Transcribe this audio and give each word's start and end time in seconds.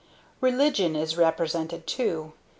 Religion 0.41 0.95
is 0.95 1.15
represented, 1.15 1.85
too. 1.85 2.33